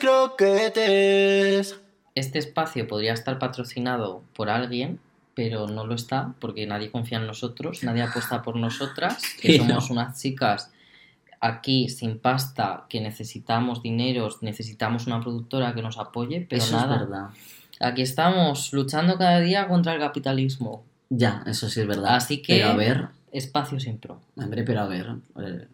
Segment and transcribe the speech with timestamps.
[0.00, 1.78] croquetes.
[2.14, 4.98] Este espacio podría estar patrocinado por alguien,
[5.34, 9.90] pero no lo está porque nadie confía en nosotros, nadie apuesta por nosotras, que somos
[9.90, 10.70] unas chicas
[11.40, 16.94] aquí sin pasta, que necesitamos dineros, necesitamos una productora que nos apoye, pero eso nada.
[16.96, 17.26] es verdad.
[17.80, 20.84] Aquí estamos luchando cada día contra el capitalismo.
[21.08, 22.16] Ya, eso sí es verdad.
[22.16, 24.20] Así que- Pero a ver, Espacio sin pro.
[24.36, 25.06] hombre, pero a ver,
[25.40, 25.66] eh,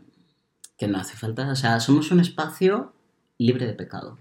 [0.78, 1.48] que no hace falta.
[1.50, 2.92] O sea, somos un espacio
[3.38, 4.18] libre de pecado.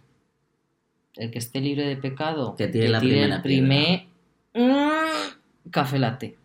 [1.15, 4.03] El que esté libre de pecado, Que tire la tire primera el primer
[4.53, 6.35] mm, café latte.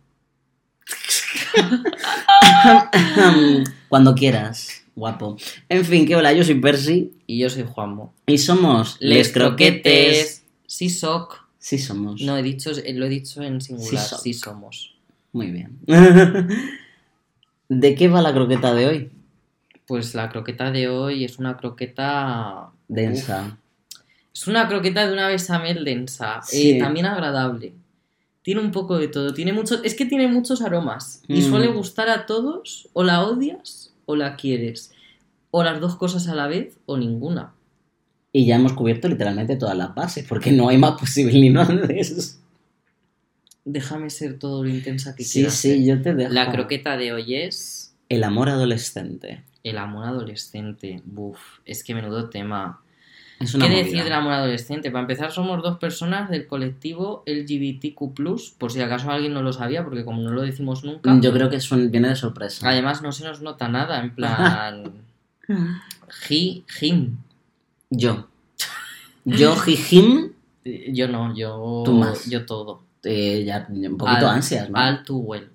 [3.89, 5.37] Cuando quieras, guapo.
[5.67, 8.13] En fin, que hola, yo soy Percy Y yo soy Juanmo.
[8.27, 10.43] y somos Les Croquetes.
[10.65, 11.45] Sí, soc.
[11.59, 12.21] Sí somos.
[12.21, 14.03] No, he dicho, lo he dicho en singular.
[14.03, 14.95] Sí, somos.
[15.33, 15.77] Muy bien.
[17.69, 19.11] ¿De qué va la croqueta de hoy?
[19.91, 22.69] Pues la croqueta de hoy es una croqueta.
[22.87, 23.57] Densa.
[24.33, 26.39] Es una croqueta de una besamel densa.
[26.43, 26.71] Sí.
[26.71, 27.73] eh, también agradable.
[28.41, 29.33] Tiene un poco de todo.
[29.33, 31.23] Tiene mucho, es que tiene muchos aromas.
[31.27, 31.49] Y Mm.
[31.49, 32.87] suele gustar a todos.
[32.93, 34.93] O la odias o la quieres.
[35.51, 37.53] O las dos cosas a la vez o ninguna.
[38.31, 42.39] Y ya hemos cubierto literalmente todas las bases, porque no hay más posibilidades.
[43.65, 45.83] Déjame ser todo lo intensa que Sí, quieras sí, ser.
[45.83, 46.31] yo te dejo.
[46.33, 49.43] La croqueta de hoy es El amor adolescente.
[49.63, 51.01] El amor adolescente.
[51.05, 52.81] Buf, es que menudo tema.
[53.39, 54.91] Es ¿Qué decir del amor adolescente?
[54.91, 59.83] Para empezar, somos dos personas del colectivo LGBTQ, por si acaso alguien no lo sabía,
[59.83, 62.69] porque como no lo decimos nunca, Yo creo que es un- viene de sorpresa.
[62.69, 63.99] además no se nos nota nada.
[63.99, 64.91] En plan,
[66.29, 67.17] he, him.
[67.89, 68.27] Yo.
[69.25, 70.31] Yo, Jijim,
[70.63, 71.81] Eh, Yo no, yo.
[71.83, 72.29] Tú más.
[72.29, 72.83] Yo todo.
[73.03, 74.79] eh, ya un poquito Al- ansias, ¿no?
[74.79, 75.49] All too well.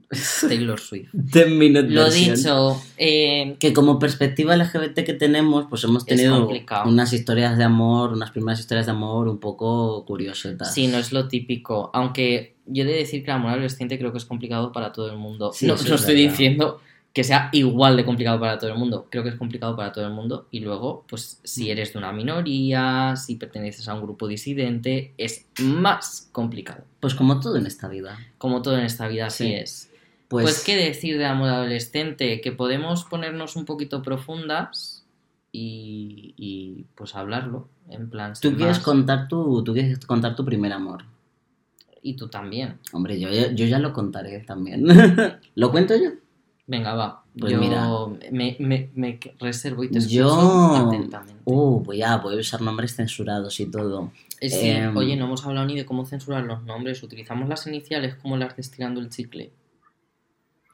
[0.48, 1.10] Taylor Swift.
[1.14, 6.48] Lo dicho, eh, Que como perspectiva LGBT que tenemos, pues hemos tenido
[6.86, 10.72] unas historias de amor, unas primeras historias de amor un poco curiosetas.
[10.72, 11.90] Sí, no es lo típico.
[11.92, 15.10] Aunque yo he de decir que el amor adolescente creo que es complicado para todo
[15.10, 15.52] el mundo.
[15.52, 16.30] Sí, no no es estoy verdad.
[16.30, 16.80] diciendo
[17.12, 19.06] que sea igual de complicado para todo el mundo.
[19.10, 20.48] Creo que es complicado para todo el mundo.
[20.50, 25.46] Y luego, pues si eres de una minoría, si perteneces a un grupo disidente, es
[25.60, 26.84] más complicado.
[27.00, 28.18] Pues como todo en esta vida.
[28.38, 29.52] Como todo en esta vida, Sí.
[29.52, 29.90] es.
[30.28, 35.04] Pues, Pues, qué decir de amor adolescente, que podemos ponernos un poquito profundas
[35.52, 38.32] y, y, pues hablarlo, en plan...
[38.40, 38.84] tú quieres más.
[38.84, 41.04] contar tu, tú quieres contar tu primer amor.
[42.00, 42.78] Y tú también.
[42.92, 44.84] Hombre, yo, yo ya lo contaré también.
[45.54, 46.12] ¿Lo cuento yo?
[46.66, 47.24] Venga, va.
[47.38, 47.88] Pues yo mira.
[48.30, 50.86] Me, me- me reservo y te escucho Yo...
[50.86, 51.40] atentamente.
[51.44, 54.12] Uh, voy a, voy a usar nombres censurados y todo.
[54.40, 57.02] Eh, sí, em, Oye, no hemos hablado ni de cómo censurar los nombres.
[57.02, 59.50] Utilizamos las iniciales como las de estirando el chicle.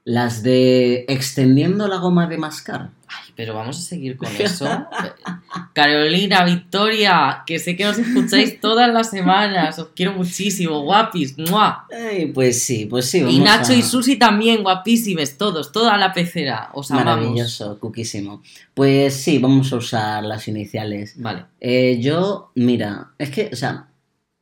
[0.05, 2.91] Las de extendiendo la goma de mascar.
[3.09, 4.67] Ay, pero vamos a seguir con eso.
[5.73, 9.79] Carolina, Victoria, que sé que nos escucháis todas las semanas.
[9.79, 11.37] Os quiero muchísimo, guapis.
[11.39, 11.87] ¡mua!
[11.91, 13.19] Ay, pues sí, pues sí.
[13.29, 16.71] Y Nacho a- y Susi también, guapísimes, todos, toda la pecera.
[16.75, 17.17] Os amamos.
[17.19, 18.43] Maravilloso, cuquísimo.
[18.75, 21.15] Pues sí, vamos a usar las iniciales.
[21.17, 21.45] Vale.
[21.61, 23.89] Eh, yo, mira, es que, o sea,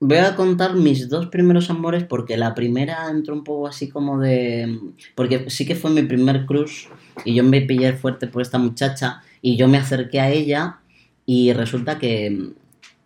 [0.00, 4.18] voy a contar mis dos primeros amores porque la primera entró un poco así como
[4.18, 4.78] de...
[5.14, 6.86] Porque sí que fue mi primer crush
[7.24, 10.80] y yo me pillé fuerte por esta muchacha y yo me acerqué a ella
[11.24, 12.52] y resulta que...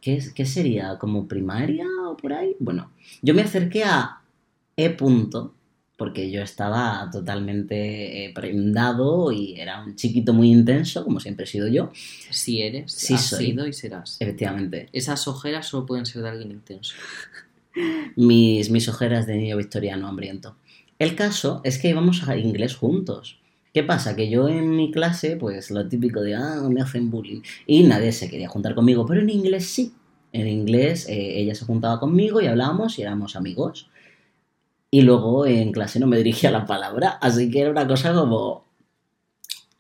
[0.01, 0.97] ¿Qué, qué sería?
[0.99, 2.57] ¿Como primaria o por ahí?
[2.59, 2.91] Bueno,
[3.21, 4.23] yo me acerqué a
[4.75, 4.89] E.
[4.89, 5.53] Punto,
[6.01, 11.47] porque yo estaba totalmente eh, prendado y era un chiquito muy intenso, como siempre he
[11.47, 11.93] sido yo,
[12.31, 13.49] Si eres, Sí has soy.
[13.49, 14.17] sido y serás.
[14.19, 14.89] efectivamente.
[14.95, 16.95] Esas ojeras solo pueden ser de alguien intenso.
[18.17, 20.57] mis, mis ojeras de niño victoriano hambriento.
[20.99, 23.39] El caso es que íbamos a inglés juntos.
[23.75, 24.17] ¿Qué pasa?
[24.17, 27.43] Que yo en mi clase, pues lo típico de, ah, me hacen bullying.
[27.67, 29.93] Y nadie se quería juntar conmigo, pero en inglés sí.
[30.33, 33.90] En inglés eh, ella se juntaba conmigo y hablábamos y éramos amigos.
[34.91, 38.65] Y luego en clase no me dirigía la palabra, así que era una cosa como,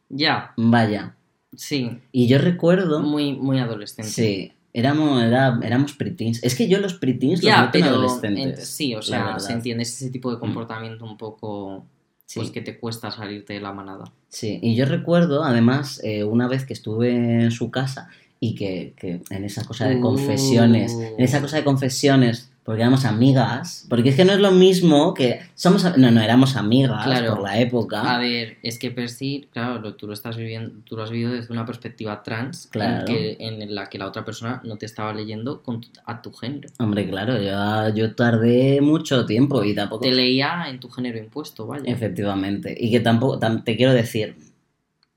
[0.08, 1.14] Ya, vaya.
[1.54, 1.98] sí.
[2.12, 3.00] Y yo recuerdo...
[3.00, 4.10] Muy, muy adolescente.
[4.10, 6.42] Sí, éramos, era- éramos preteens.
[6.44, 8.60] Es que yo los preteens los meto en adolescentes.
[8.60, 11.84] ent- sí, o sea, se entiende es ese tipo de comportamiento un poco
[12.26, 12.38] Sí.
[12.38, 14.04] pues que te cuesta salirte de la manada.
[14.28, 18.08] Sí, y yo recuerdo, además, eh, una vez que estuve en su casa
[18.38, 20.00] y que, que en esa cosa de Uh.
[20.00, 24.52] confesiones, en esa cosa de confesiones, porque éramos amigas, porque es que no es lo
[24.52, 27.34] mismo que somos, no, no, éramos amigas Claro.
[27.34, 28.14] por la época.
[28.14, 31.32] A ver, es que Percy, claro, lo- tú lo estás viviendo, tú lo has vivido
[31.32, 33.00] desde una perspectiva trans, Claro.
[33.00, 36.22] en, que, en la que la otra persona no te estaba leyendo con tu- a
[36.22, 36.68] tu género.
[36.78, 40.02] Hombre, claro, yo, yo tardé mucho tiempo y tampoco...
[40.04, 41.82] Te leía en tu género impuesto, vaya.
[41.92, 44.36] Efectivamente, y que tampoco, tam- te quiero decir,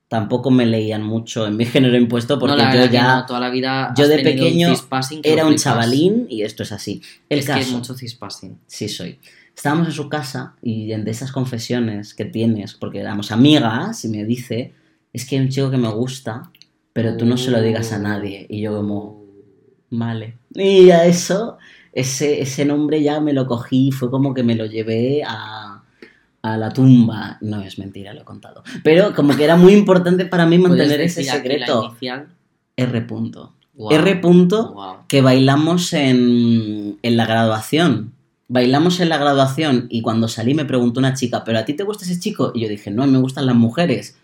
[0.08, 3.50] tampoco me leían mucho en mi género impuesto porque no, yo ya no, toda la
[3.50, 4.74] vida yo de un pequeño
[5.22, 7.02] que era un chavalín y esto es así.
[7.28, 8.58] El es caso, que es mucho cispassing.
[8.66, 9.18] sí soy.
[9.56, 14.08] Estábamos en su casa y en de esas confesiones que tienes, porque éramos amigas, y
[14.08, 14.72] me dice,
[15.12, 16.50] es que hay un chico que me gusta,
[16.92, 18.46] pero tú no se lo digas a nadie.
[18.48, 19.24] Y yo como,
[19.90, 20.38] vale.
[20.54, 21.56] Y a eso,
[21.92, 25.63] ese, ese nombre ya me lo cogí, fue como que me lo llevé a,
[26.44, 27.38] a la tumba.
[27.40, 28.62] No es mentira, lo he contado.
[28.82, 31.96] Pero como que era muy importante para mí ¿Puedes mantener ese secreto.
[32.76, 33.00] R.
[33.02, 33.54] Punto.
[33.90, 34.16] R.
[34.16, 38.12] Punto que bailamos en, en la graduación.
[38.48, 41.82] Bailamos en la graduación y cuando salí me preguntó una chica, ¿pero a ti te
[41.82, 42.52] gusta ese chico?
[42.54, 44.18] Y yo dije, no, me gustan las mujeres.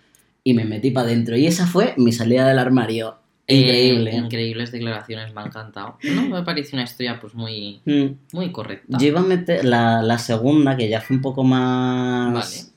[0.44, 1.38] Y me metí para adentro.
[1.38, 3.16] Y esa fue mi salida del armario.
[3.54, 4.10] Increíble.
[4.12, 5.96] Eh, increíbles declaraciones, me ha encantado.
[6.14, 8.06] No, me parece una historia pues muy, Mm.
[8.32, 8.98] muy correcta.
[8.98, 12.32] Yo iba a meter la, la segunda, que ya fue un poco más...
[12.32, 12.70] Vale.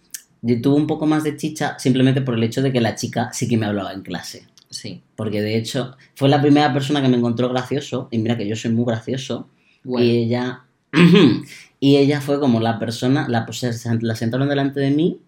[0.46, 3.30] Yo tuve un poco más de chicha simplemente por el hecho de que la chica
[3.32, 4.46] sí que me hablaba en clase.
[4.70, 5.02] Sí.
[5.16, 8.10] Porque de hecho fue la primera persona que me encontró gracioso.
[8.12, 9.48] Y mira que yo soy muy gracioso.
[9.86, 10.64] Bueno, Y ella.
[11.80, 13.28] y ella fue como la persona.
[13.30, 13.64] La, pues,
[14.02, 15.20] la sentaron delante de mí.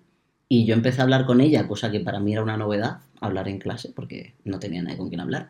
[0.56, 3.50] Y yo empecé a hablar con ella, cosa que para mí era una novedad, hablar
[3.50, 5.50] en clase, porque no tenía nadie con quien hablar.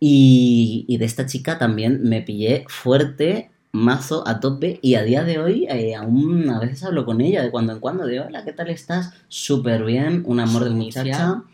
[0.00, 4.80] Y, y de esta chica también me pillé fuerte, mazo, a tope.
[4.82, 7.78] Y a día de hoy, eh, aún a veces hablo con ella de cuando en
[7.78, 8.04] cuando.
[8.04, 9.12] De hola, ¿qué tal estás?
[9.28, 11.44] Súper bien, un amor de muchacha.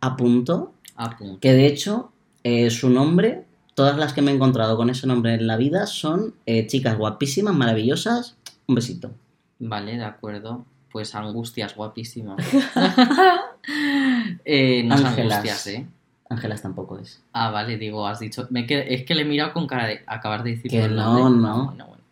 [0.00, 0.72] A punto.
[0.94, 1.40] a punto.
[1.40, 2.12] Que de hecho,
[2.44, 3.44] eh, su nombre,
[3.74, 6.96] todas las que me he encontrado con ese nombre en la vida son eh, chicas
[6.96, 8.36] guapísimas, maravillosas.
[8.68, 9.10] Un besito.
[9.58, 10.64] Vale, de acuerdo.
[10.96, 12.36] Pues angustias, guapísima.
[14.46, 15.34] eh, no es Ángelas.
[15.38, 15.86] angustias, ¿eh?
[16.30, 17.20] Ángelas tampoco es.
[17.34, 18.46] Ah, vale, digo, has dicho.
[18.48, 20.96] Me qued- Es que le he mirado con cara de acabar de decir Que el
[20.96, 21.42] no, nombre.
[21.50, 21.64] no.
[21.66, 22.02] Bueno, bueno.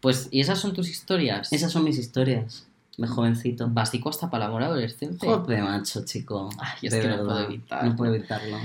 [0.00, 1.52] Pues, ¿y esas son tus historias?
[1.52, 3.66] Esas son mis historias de jovencito.
[3.68, 5.26] Básico hasta para el amor adolescente.
[5.26, 6.50] Joder, macho, chico.
[6.60, 7.90] Ay, es De que no puedo evitarlo.
[7.90, 8.58] No puedo evitarlo.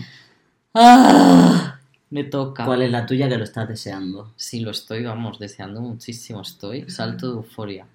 [0.75, 1.79] Ah,
[2.11, 2.65] me toca.
[2.65, 4.31] ¿Cuál es la tuya que lo estás deseando?
[4.35, 6.41] Sí, lo estoy, vamos, deseando muchísimo.
[6.41, 7.87] Estoy salto de euforia.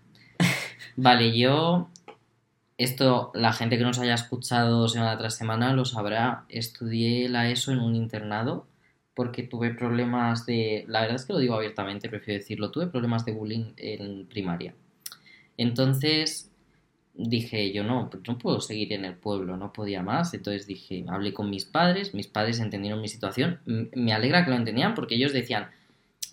[0.96, 1.88] Vale, yo.
[2.78, 6.44] Esto, la gente que nos haya escuchado semana tras semana lo sabrá.
[6.48, 8.66] Estudié la ESO en un internado
[9.14, 10.84] porque tuve problemas de.
[10.88, 12.70] La verdad es que lo digo abiertamente, prefiero decirlo.
[12.70, 14.74] Tuve problemas de bullying en primaria.
[15.58, 16.50] Entonces
[17.14, 20.32] dije, yo no, pues no puedo seguir en el pueblo, no podía más.
[20.32, 23.60] Entonces dije, hablé con mis padres, mis padres entendieron mi situación.
[23.66, 25.68] Me alegra que lo entendían porque ellos decían,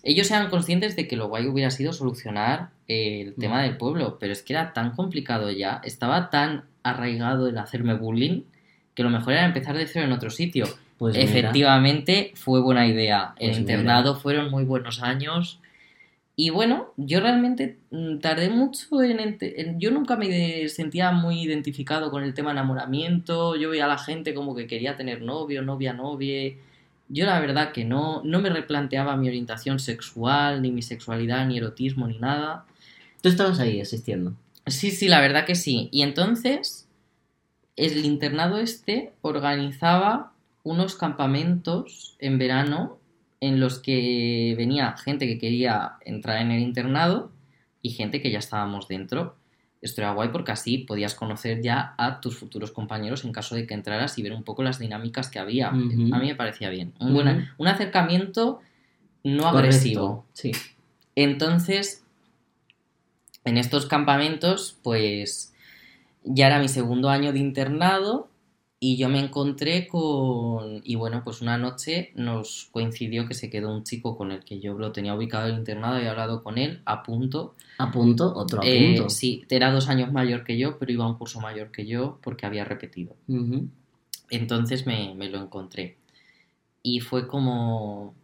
[0.02, 3.62] ellos eran conscientes de que lo guay hubiera sido solucionar eh, el tema Mm.
[3.62, 8.42] del pueblo, pero es que era tan complicado ya, estaba tan arraigado el hacerme bullying
[8.94, 10.66] que lo mejor era empezar de cero en otro sitio.
[10.98, 13.34] Pues Efectivamente, fue buena idea.
[13.38, 15.60] El Pues internado fueron muy buenos años.
[16.34, 22.24] Y bueno, yo realmente mm, tardé mucho en, Yo nunca me sentía muy identificado con
[22.24, 23.54] el tema enamoramiento.
[23.56, 26.58] Yo veía a la gente como que quería tener novio, novia, novie.
[27.08, 31.56] Yo la verdad que no, no me replanteaba mi orientación sexual, ni mi sexualidad, ni
[31.56, 32.66] erotismo, ni nada.
[33.22, 34.34] Tú estabas ahí asistiendo.
[34.66, 35.88] Sí, sí, la verdad que sí.
[35.90, 36.86] Y entonces,
[37.76, 40.32] el internado este organizaba
[40.62, 42.98] unos campamentos en verano
[43.40, 47.30] en los que venía gente que quería entrar en el internado
[47.82, 49.36] y gente que ya estábamos dentro.
[49.80, 53.66] Esto era guay porque así podías conocer ya a tus futuros compañeros en caso de
[53.66, 55.68] que entraras y ver un poco las dinámicas que había.
[55.68, 56.94] A mí me parecía bien.
[56.98, 58.60] Un, un acercamiento
[59.22, 59.58] no Correcto.
[59.58, 60.26] agresivo.
[60.32, 60.52] Sí.
[61.14, 62.04] Entonces,
[63.44, 65.54] en estos campamentos, pues
[66.24, 68.28] ya era mi segundo año de internado
[68.80, 70.80] y yo me encontré con...
[70.84, 74.60] Y bueno, pues una noche nos coincidió que se quedó un chico con el que
[74.60, 77.54] yo lo tenía ubicado en el internado, había hablado con él a punto.
[77.78, 79.10] A punto, otro a Eh, punto.
[79.10, 82.18] sí, era dos años mayor que yo, pero iba a un curso mayor que yo
[82.22, 83.16] porque había repetido.
[84.30, 85.96] Entonces me, me lo encontré.
[86.82, 88.14] Y fue como,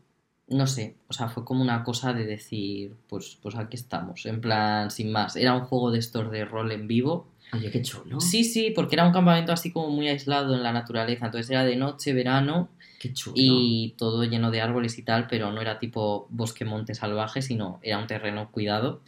[0.49, 4.41] no sé, o sea, fue como una cosa de decir, pues, pues aquí estamos, en
[4.41, 5.37] plan, sin más.
[5.37, 7.27] Era un juego de estos de rol en vivo.
[7.55, 8.21] Oye, qué chulo.
[8.21, 11.27] Sí, sí, porque era un campamento así como muy aislado en la naturaleza.
[11.27, 12.69] Entonces era de noche, verano
[12.99, 13.35] Qué chulo.
[13.37, 17.79] y todo lleno de árboles y tal, pero no era tipo bosque monte salvaje, sino
[17.83, 19.03] era un terreno cuidado.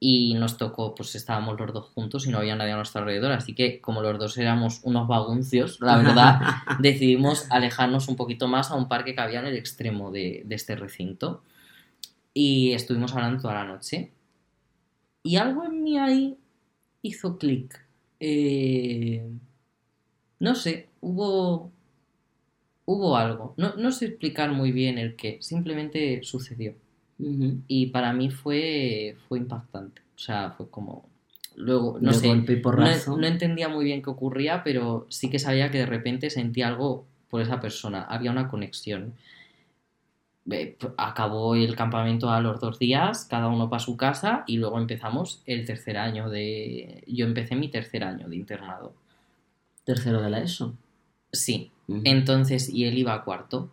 [0.00, 3.32] Y nos tocó, pues estábamos los dos juntos y no había nadie a nuestro alrededor,
[3.32, 6.38] así que como los dos éramos unos vaguncios, la verdad,
[6.78, 10.54] decidimos alejarnos un poquito más a un parque que había en el extremo de, de
[10.54, 11.42] este recinto.
[12.32, 14.12] Y estuvimos hablando toda la noche.
[15.24, 16.38] Y algo en mí ahí
[17.02, 17.84] hizo clic.
[18.20, 19.22] Eh,
[20.40, 21.70] no sé, hubo,
[22.84, 23.54] hubo algo.
[23.56, 26.74] No, no sé explicar muy bien el qué, simplemente sucedió.
[27.66, 30.02] Y para mí fue, fue impactante.
[30.14, 31.08] O sea, fue como,
[31.56, 35.28] luego, no de sé, golpe y no, no entendía muy bien qué ocurría, pero sí
[35.28, 39.14] que sabía que de repente sentía algo por esa persona, había una conexión.
[40.50, 44.78] Eh, Acabó el campamento a los dos días, cada uno para su casa y luego
[44.78, 47.04] empezamos el tercer año de...
[47.06, 48.94] Yo empecé mi tercer año de internado.
[49.84, 50.74] Tercero de la ESO.
[51.32, 51.70] Sí,
[52.04, 53.70] entonces, y él iba a cuarto.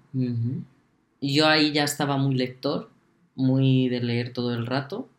[1.22, 2.90] Yo ahí ya estaba muy lector,
[3.36, 5.10] muy de leer todo el rato.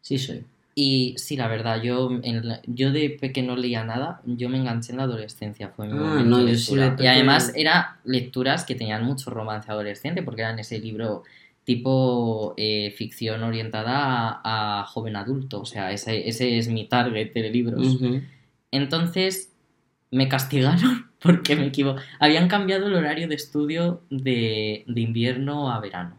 [0.00, 0.44] Sí, soy.
[0.74, 4.56] Y sí, la verdad, yo, en la- yo de pequeño no leía nada, yo me
[4.58, 8.74] enganché en la adolescencia, fue mi Ah, no, yo sí Y además eran lecturas que
[8.74, 11.24] tenían mucho romance adolescente, porque eran ese libro
[11.64, 17.32] tipo eh, ficción orientada a, a joven adulto, o sea, ese, ese es mi target
[17.34, 17.98] de libros.
[18.70, 19.52] Entonces
[20.10, 22.02] me castigaron porque me equivoqué.
[22.18, 26.16] Habían cambiado el horario de estudio de, de invierno a verano.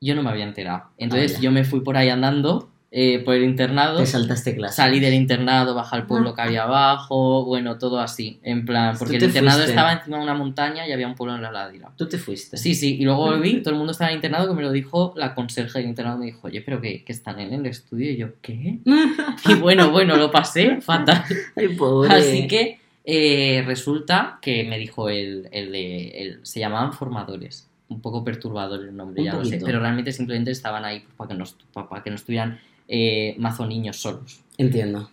[0.00, 0.84] Yo no me había enterado.
[0.98, 3.98] Entonces yo me fui por ahí andando eh, por el internado.
[3.98, 4.76] Te saltaste clase.
[4.76, 9.14] Salí del internado, bajé al pueblo que había abajo, bueno, todo así, en plan, porque
[9.14, 9.72] el te internado fuiste.
[9.72, 11.90] estaba encima de una montaña y había un pueblo en la ladera.
[11.96, 12.56] Tú te fuiste.
[12.56, 14.70] Sí, sí, y luego volví, todo el mundo estaba en el internado, que me lo
[14.70, 18.12] dijo la conserje del internado, me dijo, oye, pero que, que están en el estudio,
[18.12, 18.78] y yo, ¿qué?
[19.48, 21.24] Y bueno, bueno, lo pasé fatal.
[21.56, 22.14] Ay, pobre.
[22.14, 26.08] Así que eh, resulta que me dijo el, el de.
[26.22, 27.68] el- se llamaban formadores.
[27.88, 29.50] Un poco perturbador el nombre, Un ya lo sé.
[29.50, 29.66] poquito.
[29.66, 33.34] Pero realmente simplemente estaban ahí para que no, estu- pa- para que no estuvieran eh,
[33.38, 34.40] mazo niños solos.
[34.58, 35.10] Entiendo.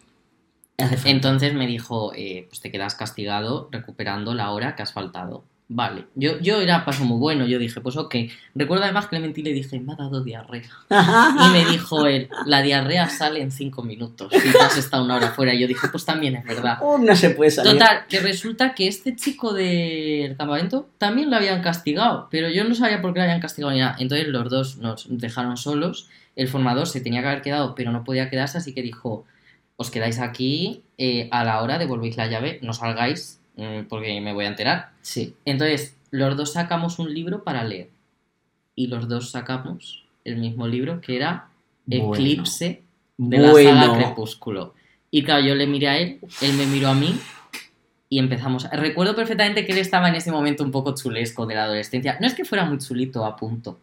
[1.06, 5.44] Entonces me dijo, eh, pues te quedas castigado recuperando la hora que has faltado.
[5.74, 8.13] Vale, yo, yo era paso muy bueno, yo dije, pues ok.
[8.56, 10.70] Recuerdo además que le mentí le dije, me ha dado diarrea.
[10.90, 14.34] Y me dijo él, la diarrea sale en cinco minutos.
[14.34, 15.54] Y tú has estado una hora fuera.
[15.54, 16.78] Y yo dije, pues también es verdad.
[16.82, 17.72] Oh, no se puede salir.
[17.72, 22.75] Total, que resulta que este chico del campamento también lo habían castigado, pero yo no
[22.75, 23.96] sabía por qué lo habían castigado ni nada.
[23.98, 26.10] Entonces los dos nos dejaron solos.
[26.36, 29.24] El formador se tenía que haber quedado, pero no podía quedarse, así que dijo:
[29.78, 33.40] Os quedáis aquí, eh, a la hora devolvéis la llave, no salgáis
[33.89, 34.91] porque me voy a enterar.
[35.01, 35.36] Sí.
[35.46, 37.89] Entonces, los dos sacamos un libro para leer.
[38.75, 41.50] Y los dos sacamos el mismo libro que era
[41.86, 42.13] Bueno.
[42.13, 42.84] Eclipse
[43.18, 44.74] de la saga Crepúsculo.
[45.10, 47.20] Y claro, yo le miré a él, él me miró a mí
[48.10, 48.70] y empezamos.
[48.72, 52.18] Recuerdo perfectamente que él estaba en ese momento un poco chulesco de la adolescencia.
[52.20, 53.80] No es que fuera muy chulito a punto,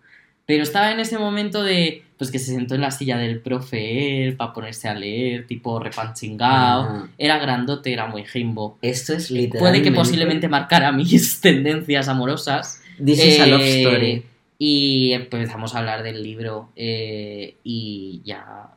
[0.49, 2.05] pero estaba en ese momento de.
[2.17, 5.79] Pues que se sentó en la silla del profe él para ponerse a leer, tipo
[5.79, 6.83] repanchingao.
[6.85, 7.09] Ajá.
[7.19, 8.79] Era grandote, era muy jimbo.
[8.81, 9.59] Esto es literalmente...
[9.59, 12.83] Puede que posiblemente marcara mis tendencias amorosas.
[12.97, 14.25] This is a love Eh, story.
[14.59, 18.73] Y empezamos a hablar del libro eh, y ya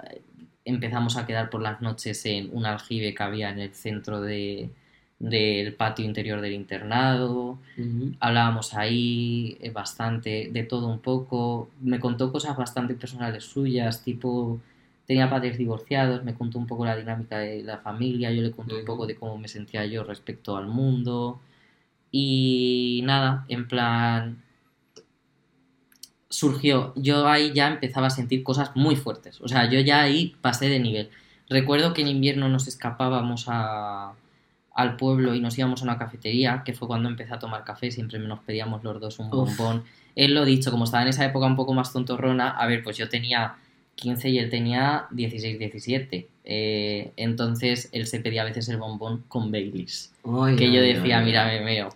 [0.65, 4.69] empezamos a quedar por las noches en un aljibe que había en el centro de,
[5.21, 7.59] del patio interior del internado.
[8.19, 11.69] Hablábamos ahí eh, bastante, de todo un poco.
[11.79, 14.59] Me contó cosas bastante personales suyas, tipo,
[15.05, 18.75] tenía padres divorciados, me contó un poco la dinámica de la familia, yo le conté
[18.75, 21.39] un poco de cómo me sentía yo respecto al mundo.
[22.11, 24.43] Y nada, en plan,
[26.29, 30.35] surgió, yo ahí ya empezaba a sentir cosas muy fuertes, o sea, yo ya ahí
[30.41, 31.09] pasé de nivel.
[31.49, 34.13] Recuerdo que en invierno nos escapábamos a,
[34.73, 37.91] al pueblo y nos íbamos a una cafetería, que fue cuando empecé a tomar café,
[37.91, 39.57] siempre nos pedíamos los dos un Uf.
[39.57, 39.83] bombón.
[40.15, 42.97] Él lo dicho, como estaba en esa época un poco más tontorrona, a ver, pues
[42.97, 43.55] yo tenía
[43.95, 46.27] 15 y él tenía 16, 17.
[46.43, 50.93] Eh, entonces él se pedía a veces el bombón con Baileys Ay, que yo ay,
[50.93, 51.89] decía, ay, mira, me meo.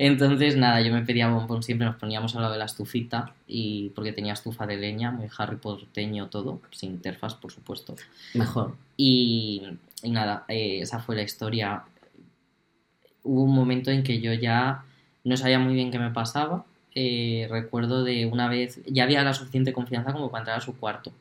[0.00, 3.88] Entonces, nada, yo me pedía bombón siempre, nos poníamos al lado de la estufita, y
[3.90, 7.96] porque tenía estufa de leña, muy Harry Potterteño todo, sin interfaz, por supuesto.
[8.34, 8.76] Mejor.
[8.96, 9.64] Y,
[10.04, 11.82] y nada, eh, esa fue la historia.
[13.28, 14.84] Hubo un momento en que yo ya
[15.24, 16.64] no sabía muy bien qué me pasaba.
[16.94, 20.76] Eh, recuerdo de una vez, ya había la suficiente confianza como para entrar a su
[20.76, 21.12] cuarto.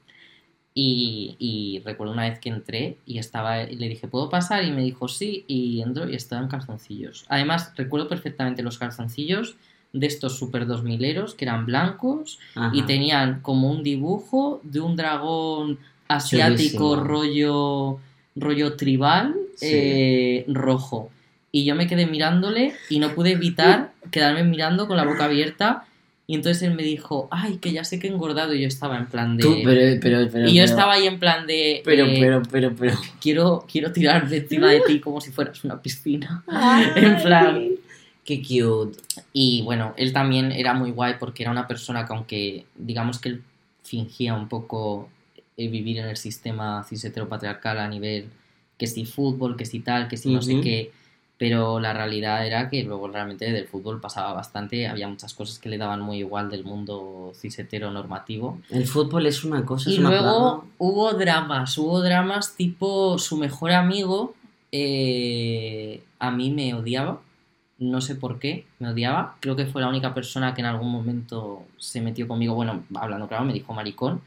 [0.73, 4.63] Y, y recuerdo una vez que entré y estaba, y le dije, ¿puedo pasar?
[4.63, 7.25] Y me dijo, sí, y entró y estaba en calzoncillos.
[7.29, 9.55] Además, recuerdo perfectamente los calzoncillos
[9.93, 12.71] de estos super 2000eros que eran blancos Ajá.
[12.75, 16.95] y tenían como un dibujo de un dragón asiático Chulísimo.
[17.03, 17.99] rollo
[18.35, 19.65] rollo tribal Sí.
[19.71, 21.09] eh, rojo
[21.57, 25.85] y yo me quedé mirándole y no pude evitar quedarme mirando con la boca abierta.
[26.27, 28.95] Y entonces él me dijo ay que ya sé que he engordado y yo estaba
[28.97, 31.81] en plan de Tú, pero, pero, pero, y yo pero- estaba ahí en plan de
[31.83, 32.95] Pero, eh, pero, pero, pero...
[33.19, 36.43] quiero quiero tirar de encima de ti como si fueras una piscina
[36.95, 37.69] en plan
[38.23, 38.99] Qué cute.
[39.33, 43.29] y bueno, él también era muy guay porque era una persona que aunque digamos que
[43.29, 43.41] él
[43.83, 45.09] fingía un poco
[45.55, 48.25] eh, vivir en el sistema cis heteropatriarcal a nivel
[48.77, 50.91] que si fútbol, que si tal, que si no sé qué,
[51.37, 55.69] pero la realidad era que luego realmente del fútbol pasaba bastante, había muchas cosas que
[55.69, 58.59] le daban muy igual del mundo cisetero normativo.
[58.69, 63.37] El fútbol es una cosa, es Y una luego hubo dramas, hubo dramas tipo su
[63.37, 64.33] mejor amigo
[64.71, 67.21] eh, a mí me odiaba,
[67.79, 70.91] no sé por qué, me odiaba, creo que fue la única persona que en algún
[70.91, 74.21] momento se metió conmigo, bueno, hablando claro, me dijo maricón.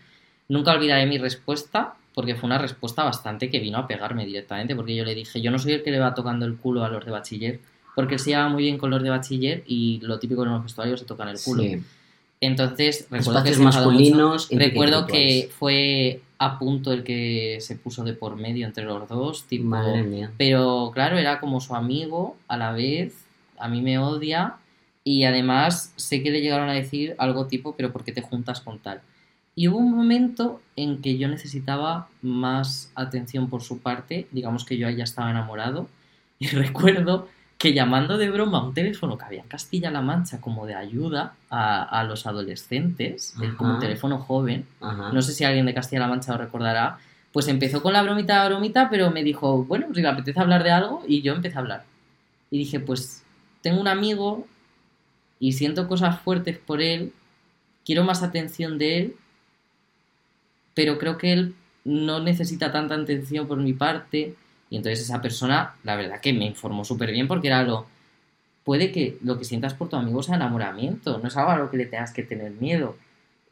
[0.49, 4.95] Nunca olvidaré mi respuesta, porque fue una respuesta bastante que vino a pegarme directamente, porque
[4.95, 7.05] yo le dije, yo no soy el que le va tocando el culo a los
[7.05, 7.61] de bachiller,
[7.95, 10.63] porque él se llevaba muy bien con los de bachiller y lo típico en los
[10.63, 11.63] vestuarios se tocan el culo.
[11.63, 11.83] Sí.
[12.41, 13.63] Entonces, recuerdo que mucho.
[13.63, 14.49] masculinos.
[14.51, 19.45] Recuerdo que fue a punto el que se puso de por medio entre los dos,
[19.45, 19.65] tipo...
[19.65, 20.33] Madre mía.
[20.39, 23.15] Pero claro, era como su amigo a la vez,
[23.59, 24.57] a mí me odia
[25.05, 28.63] y además sé que le llegaron a decir algo tipo, pero ¿por qué te juntas
[28.63, 29.03] con tal?
[29.61, 34.79] Y hubo un momento en que yo necesitaba más atención por su parte, digamos que
[34.79, 35.87] yo ya estaba enamorado
[36.39, 40.65] y recuerdo que llamando de broma a un teléfono que había en Castilla-La Mancha como
[40.65, 45.13] de ayuda a, a los adolescentes, el- como un teléfono joven, Ajá.
[45.13, 46.97] no sé si alguien de Castilla-La Mancha lo recordará,
[47.31, 50.71] pues empezó con la bromita, bromita, pero me dijo, bueno, si le apetece hablar de
[50.71, 51.85] algo, y yo empecé a hablar.
[52.51, 53.23] Y dije, pues
[53.61, 54.47] tengo un amigo
[55.39, 57.13] y siento cosas fuertes por él,
[57.85, 59.17] quiero más atención de él,
[60.81, 64.35] pero creo que él no necesita tanta atención por mi parte.
[64.71, 67.85] Y entonces esa persona, la verdad que me informó súper bien porque era lo...
[68.65, 71.71] Puede que lo que sientas por tu amigo sea enamoramiento, no es algo a lo
[71.71, 72.97] que le tengas que tener miedo.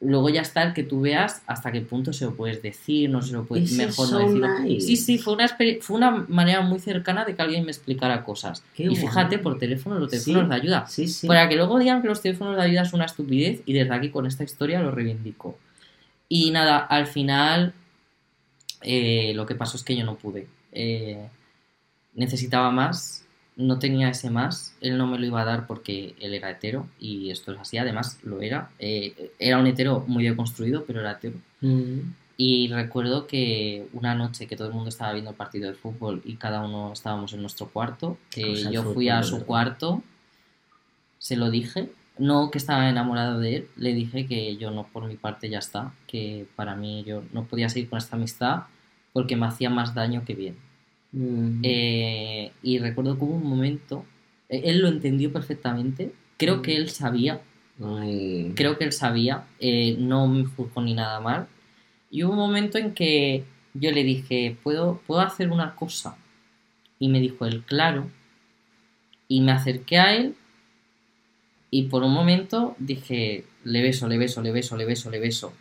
[0.01, 3.21] Luego ya está el que tú veas hasta qué punto se lo puedes decir, no
[3.21, 4.59] se lo puedes, mejor no decirlo.
[4.61, 4.87] nice.
[4.87, 8.63] Sí, sí, fue una, fue una manera muy cercana de que alguien me explicara cosas.
[8.75, 9.43] Qué y fíjate, guay.
[9.43, 10.25] por teléfono, los Sí.
[10.25, 10.87] teléfonos de ayuda.
[10.87, 11.27] Sí, sí.
[11.27, 14.09] Para que luego digan que los teléfonos de ayuda es una estupidez y desde aquí
[14.09, 15.59] con esta historia lo reivindico.
[16.29, 17.73] Y nada, al final
[18.83, 20.47] eh, lo que pasó es que yo no pude.
[20.73, 21.29] Eh,
[22.15, 23.25] necesitaba más,
[23.57, 26.87] no tenía ese más, él no me lo iba a dar porque él era hetero
[27.01, 28.71] y esto es así, además lo era.
[28.79, 31.37] Eh, era un hetero muy deconstruido, pero era hetero.
[31.61, 32.13] Mm.
[32.37, 36.23] Y recuerdo que una noche que todo el mundo estaba viendo el partido de fútbol
[36.25, 40.05] y cada uno estábamos en nuestro cuarto, que yo fui a su cuarto,
[41.19, 45.07] se lo dije, no que estaba enamorado de él, le dije que yo no por
[45.07, 48.63] mi parte ya está, que para mí yo no podía seguir con esta amistad
[49.13, 50.57] porque me hacía más daño que bien.
[51.13, 51.61] Mm.
[51.63, 54.05] Eh, y recuerdo que hubo un momento,
[54.49, 57.41] eh, él lo entendió perfectamente, creo que él sabía
[57.85, 58.53] Ay.
[58.57, 61.47] creo que él sabía, eh, no me juzgó ni nada mal.
[62.11, 66.17] Y hubo un momento en que yo le dije, ¿puedo, ¿puedo hacer una cosa?
[66.99, 68.09] Y me dijo él, claro.
[69.29, 70.35] Y me acerqué a él
[71.71, 75.53] y por un momento dije, le beso, le beso, le beso, le beso, le beso.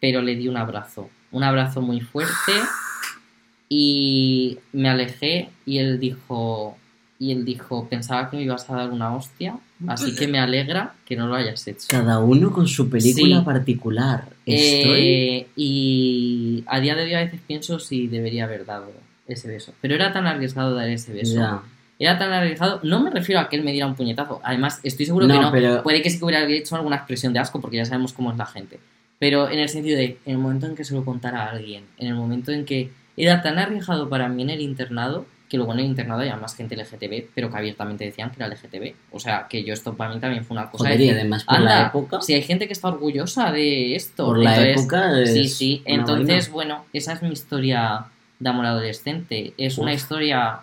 [0.00, 2.52] Pero le di un abrazo, un abrazo muy fuerte
[3.68, 6.76] y me alejé y él dijo,
[7.18, 10.94] y él dijo, pensaba que me ibas a dar una hostia, así que me alegra
[11.04, 11.86] que no lo hayas hecho.
[11.88, 13.44] Cada uno con su película Sí.
[13.44, 14.28] particular.
[14.46, 15.00] Estoy...
[15.00, 18.90] Eh, y a día de hoy a veces pienso si debería haber dado
[19.28, 19.72] ese beso.
[19.80, 21.36] Pero era tan arriesgado dar ese beso.
[21.36, 21.62] Ya.
[22.00, 22.80] Era tan arriesgado.
[22.82, 24.40] No me refiero a que él me diera un puñetazo.
[24.42, 25.52] Además, estoy seguro que No, no.
[25.52, 28.32] pero- Puede que sí que hubiera hecho alguna expresión de asco porque ya sabemos cómo
[28.32, 28.80] es la gente.
[29.18, 31.84] Pero en el sentido de, en el momento en que se lo contara a alguien,
[31.98, 35.72] en el momento en que era tan arriesgado para mí en el internado, que luego
[35.74, 38.94] en el internado había más gente LGTB, pero que abiertamente decían que era LGTB.
[39.12, 41.44] O sea, que yo esto para mí también fue una cosa Joder, de y además
[41.44, 42.20] por la "Anda, época.
[42.22, 44.24] si hay gente que está orgullosa de esto.
[44.26, 45.20] Por la Entonces, época.
[45.20, 45.82] es Sí, sí.
[45.84, 46.52] una Entonces, vaina.
[46.54, 48.06] bueno, esa es mi historia
[48.38, 49.52] de amor adolescente.
[49.58, 49.96] Es una Uf.
[49.98, 50.60] historia,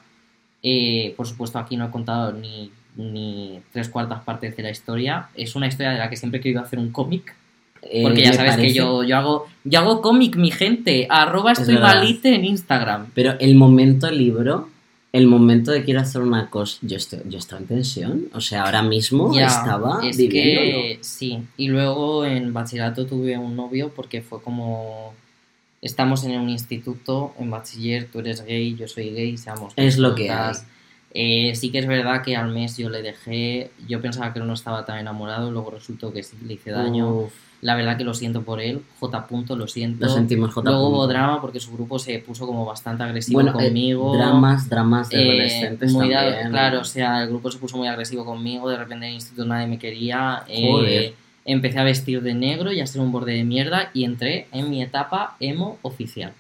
[0.64, 5.30] eh, por supuesto, aquí no he contado ni, ni tres cuartas partes de la historia.
[5.36, 7.36] Es una historia de la que siempre he querido hacer un cómic.
[7.84, 11.08] Eh, Porque ya sabes que yo, yo hago yo hago cómic, mi gente.
[11.10, 11.96] Arroba Es estoy verdad.
[11.96, 13.08] malite en Instagram.
[13.14, 14.68] Pero el momento libro,
[15.14, 16.80] el momento de quiero hacer una cosa.
[16.82, 18.24] Yo, estoy, yo estaba en tensión.
[18.34, 21.40] O sea, ahora mismo Ya, estaba es que sí.
[21.56, 25.14] Y luego en bachillerato tuve un novio porque fue como
[25.82, 30.16] estamos en un instituto, en bachiller, tú eres gay, yo soy gay, seamos Es lo
[30.16, 30.66] que juntas.
[31.14, 34.54] Eh, sí que es verdad que al mes yo le dejé, yo pensaba que no
[34.54, 37.10] estaba tan enamorado, luego resultó que sí, le hice daño.
[37.10, 39.26] Uf, La verdad que lo siento por él, J.
[39.26, 40.06] punto, lo siento.
[40.06, 40.70] lo sentimos, J.
[40.70, 44.16] Luego hubo drama porque su grupo se puso como bastante agresivo Bueno, eh, conmigo.
[44.16, 46.50] dramas, dramas de Eh, adolescentes muy también.
[46.52, 49.46] claro, o sea, el grupo se puso muy agresivo conmigo, de repente en el instituto
[49.46, 51.14] nadie me quería, eh, Joder.
[51.48, 54.70] Empecé a vestir de negro y a ser un borde de mierda y entré en
[54.70, 56.34] mi etapa emo oficial.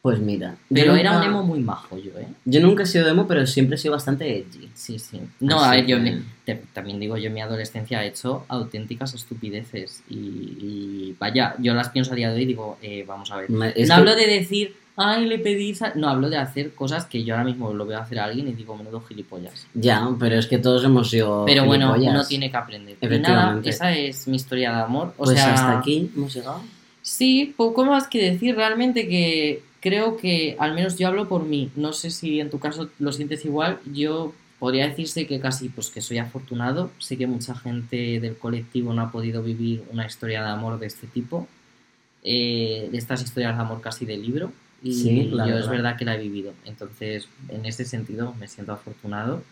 [0.00, 0.56] Pues mira.
[0.72, 2.28] Pero era un emo muy majo yo, ¿eh?
[2.44, 4.70] Yo nunca he sido emo, pero siempre he sido bastante edgy.
[4.72, 5.20] Sí, sí.
[5.40, 9.12] No, a ver, yo me- te- también digo, yo en mi adolescencia he hecho auténticas
[9.14, 13.30] estupideces y, y vaya, yo las pienso a día de hoy y digo, eh, vamos
[13.32, 13.46] a ver.
[13.74, 15.74] Es no que- hablo de decir, Ay, le pedí...
[15.74, 15.92] sa-".
[15.94, 18.52] No, hablo de hacer cosas que yo ahora mismo lo veo hacer a alguien y
[18.52, 19.66] digo, menudo gilipollas.
[19.74, 21.44] Ya, pero es que todos hemos sido.
[21.46, 22.14] Pero bueno, gilipollas.
[22.14, 22.96] uno tiene que aprender.
[23.00, 25.14] Y nada, esa es mi historia de amor.
[25.16, 26.60] O Pues sea, hasta aquí hemos llegado.
[27.02, 28.56] Sí, poco más que decir.
[28.56, 31.70] Realmente que creo que, al menos yo hablo por mí.
[31.76, 33.78] No sé si en tu caso lo sientes igual.
[33.92, 36.90] Yo podría decirse que casi pues que soy afortunado.
[36.98, 40.86] Sé que mucha gente del colectivo no ha podido vivir una historia de amor de
[40.88, 41.46] este tipo.
[42.24, 44.50] eh, de estas historias de amor casi de libro.
[44.82, 45.70] Y Sí, yo es verdad.
[45.70, 46.52] verdad que la he vivido.
[46.64, 49.42] Entonces, en ese sentido, me siento afortunado.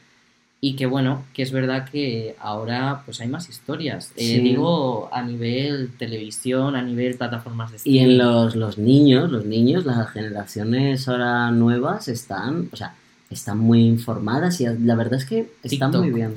[0.60, 4.12] Y que bueno, que es verdad que ahora pues hay más historias.
[4.16, 4.40] Eh, Sí.
[4.40, 8.18] Digo a nivel televisión, a nivel plataformas de Y en streaming.
[8.18, 12.94] los, los niños, los niños, las generaciones ahora nuevas están, o sea,
[13.28, 16.02] están muy informadas y la verdad es que están TikTok.
[16.04, 16.32] muy bien.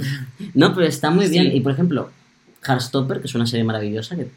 [0.54, 1.52] No, pero está muy bien.
[1.52, 1.58] Sí.
[1.58, 2.10] Y por ejemplo,
[2.67, 4.28] Heartstopper, que es una serie maravillosa, que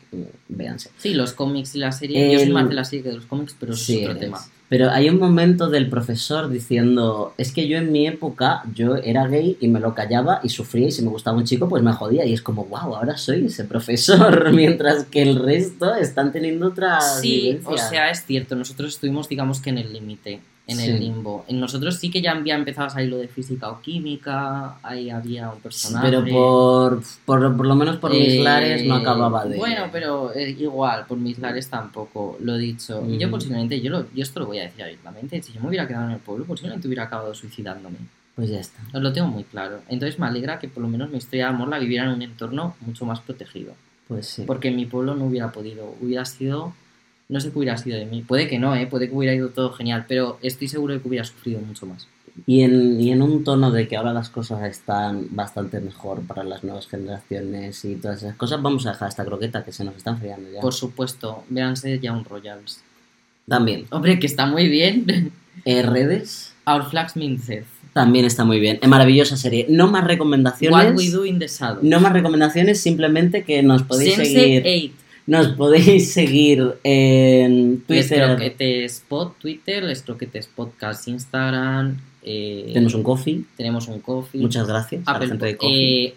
[0.49, 0.91] véanse.
[0.99, 2.33] Sí, los cómics y la serie.
[2.33, 4.21] Yo soy más de la serie que de los cómics, pero Sí, es otro es.
[4.21, 4.41] tema.
[4.69, 9.27] Pero hay un momento del profesor diciendo, es que yo en mi época, yo era
[9.27, 11.93] gay y me lo callaba y sufría y si me gustaba un chico, pues me
[11.93, 12.25] jodía.
[12.25, 17.21] Y es como, wow, ahora soy ese profesor, mientras que el resto están teniendo otras
[17.21, 18.55] Sí, o sea, es cierto.
[18.57, 20.91] Nosotros estuvimos, digamos que en el límite, en Sí.
[20.91, 21.45] el limbo.
[21.49, 24.77] En nosotros sí que ya había empezado a salir lo de física o química.
[24.83, 26.07] Ahí había un personaje.
[26.09, 29.57] Pero por, por, por lo menos por mis Eh, lares no acababa de...
[29.57, 33.05] Bueno, pero eh, igual, por mis lares tampoco, lo dicho.
[33.09, 35.69] Y yo posiblemente, yo, lo- yo esto lo voy a decir abiertamente, si yo me
[35.69, 37.97] hubiera quedado en el pueblo, posiblemente hubiera acabado suicidándome.
[38.37, 38.81] Pues ya está.
[38.95, 39.81] Os lo tengo muy claro.
[39.89, 42.23] Entonces me alegra que por lo menos mi historia de amor la viviera en un
[42.23, 43.73] entorno mucho más protegido.
[44.09, 44.45] Pues sí.
[44.47, 46.73] Porque en mi pueblo no hubiera podido, hubiera sido...
[47.33, 48.21] No sé qué hubiera sido de mí.
[48.21, 48.87] Puede que no, ¿eh?
[48.87, 52.07] puede que hubiera ido todo genial, pero estoy seguro de que hubiera sufrido mucho más.
[52.47, 56.45] Y en, y en un tono de que ahora las cosas están bastante mejor para
[56.45, 59.97] las nuevas generaciones y todas esas cosas, vamos a dejar esta croqueta que se nos
[59.97, 60.61] está enfriando ya.
[60.61, 62.83] Por supuesto, véanse ya un Royals.
[63.49, 63.87] También.
[63.91, 65.33] Hombre, que está muy bien.
[65.67, 67.65] Eh, redes Our Flags Minced.
[67.93, 68.79] también está muy bien.
[68.81, 69.67] Es maravillosa serie.
[69.69, 70.91] No más recomendaciones.
[70.91, 71.83] What We Do in the Shadows.
[71.83, 74.63] No más recomendaciones, simplemente que nos podéis Sense seguir.
[74.67, 75.02] 8.
[75.27, 78.27] Nos podéis seguir en Twitter.
[78.27, 81.99] Croquetes Pod, Twitter, Les Croquetes Podcast, Instagram.
[82.23, 83.45] eh, Tenemos un coffee.
[83.57, 84.41] tenemos un coffee.
[84.41, 86.05] Muchas gracias a la gente de coffee.
[86.07, 86.15] eh,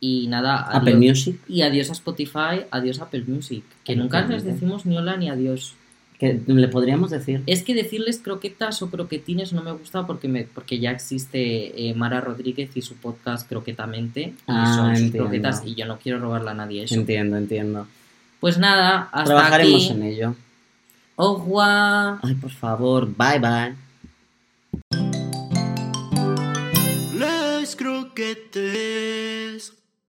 [0.00, 1.36] y nada, Apple Music.
[1.48, 3.64] y adiós a Spotify, adiós a Apple Music.
[3.84, 5.74] Que nunca les decimos ni hola ni adiós.
[6.20, 7.42] Que le podríamos decir.
[7.46, 11.94] Es que decirles croquetas o croquetines no me gusta porque me porque ya existe eh,
[11.94, 14.20] Mara Rodríguez y su podcast Croquetamente.
[14.22, 16.94] Y Ah, son sus croquetas y yo no quiero robarle a nadie eso.
[16.96, 17.86] Entiendo, entiendo.
[18.40, 19.92] Pues nada, hasta Trabajaremos aquí.
[19.92, 20.34] en ello.
[21.16, 22.18] Au revoir.
[22.22, 23.74] Ay, por favor, bye bye.
[27.18, 29.72] Les croquettes